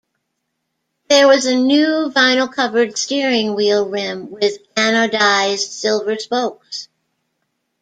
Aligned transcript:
There 1.09 1.27
was 1.27 1.45
a 1.45 1.53
new 1.55 2.09
vinyl-covered 2.11 2.97
steering 2.97 3.53
wheel 3.53 3.87
rim 3.87 4.31
with 4.31 4.57
anodised 4.75 5.71
silver 5.73 6.17
spokes. 6.17 6.87